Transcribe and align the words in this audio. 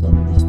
stop 0.00 0.32
this. 0.32 0.39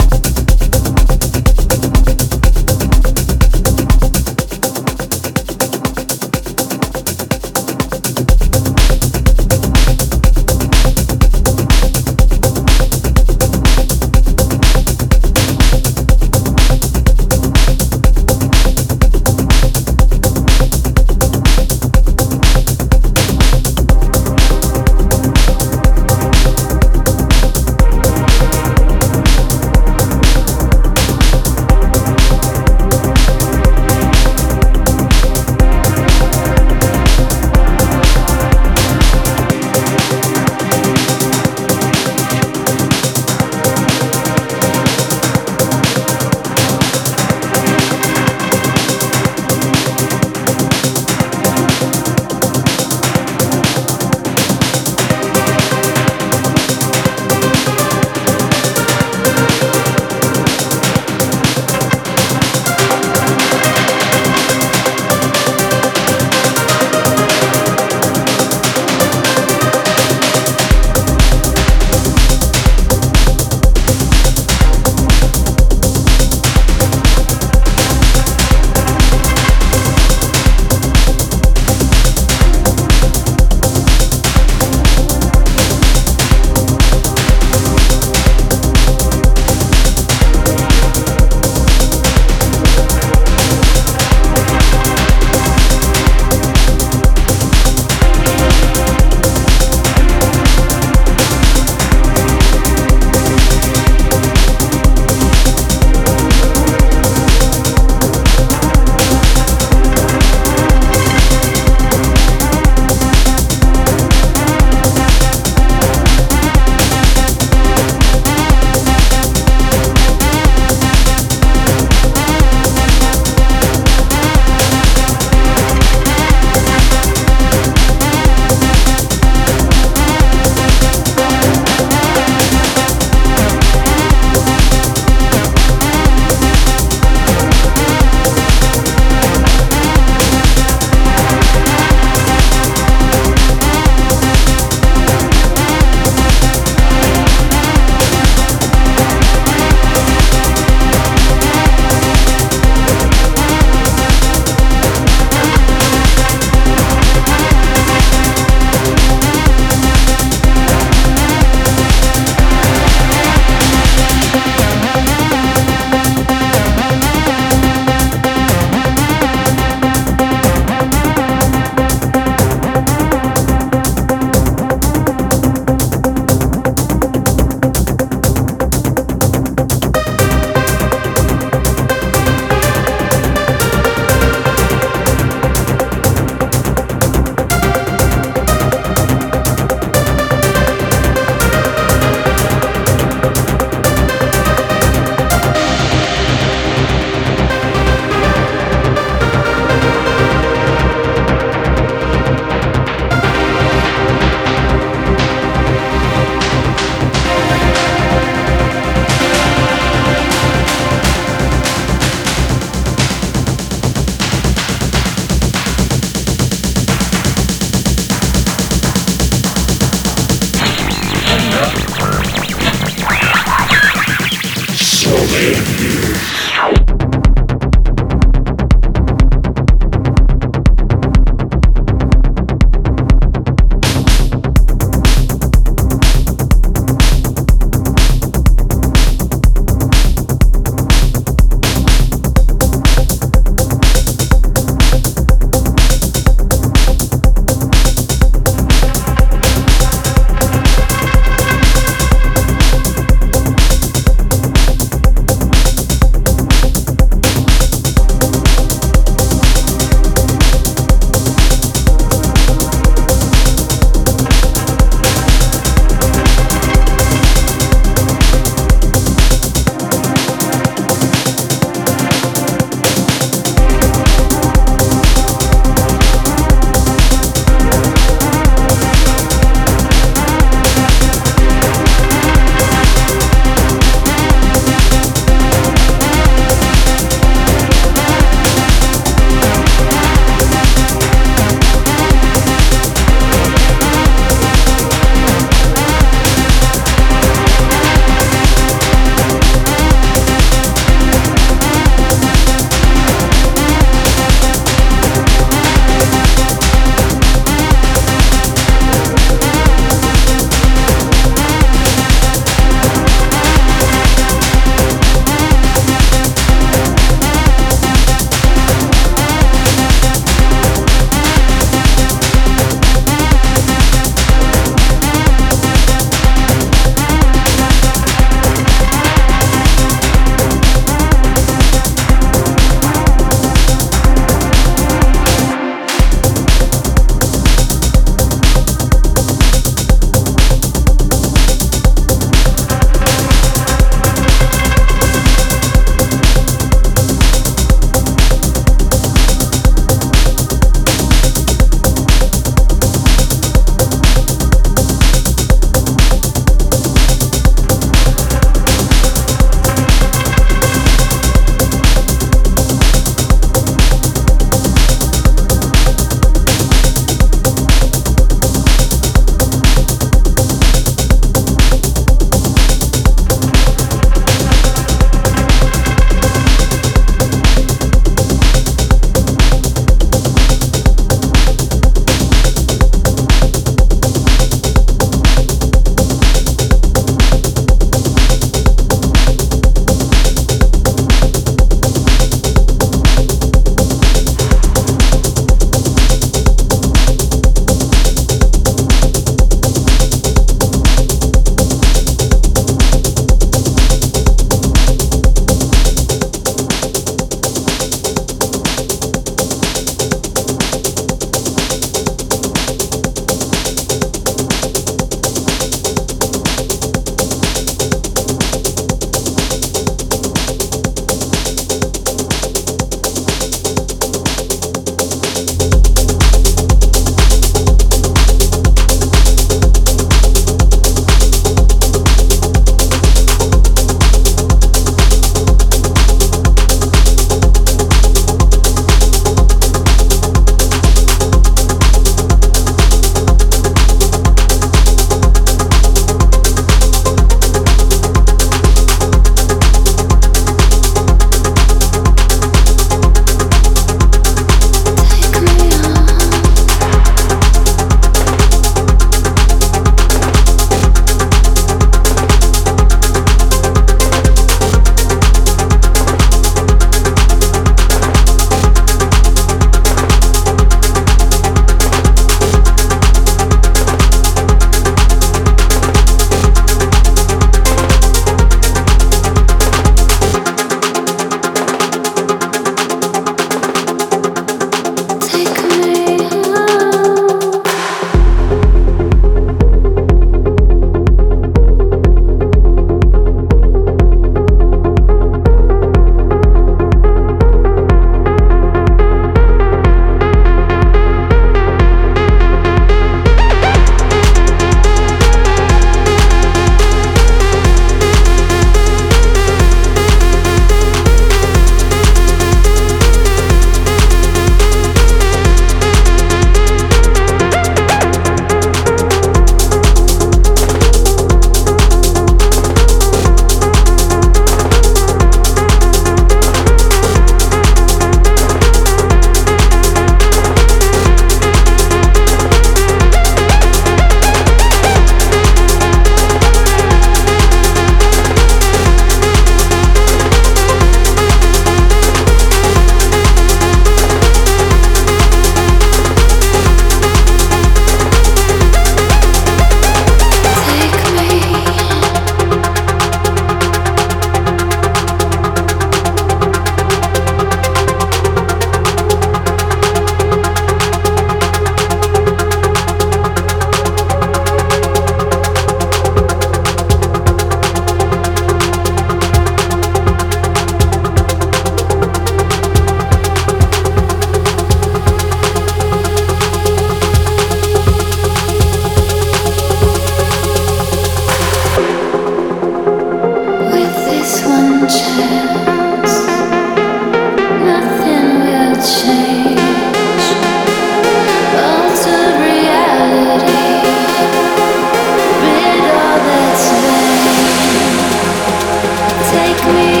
Like 599.51 599.65
me. 599.65 600.00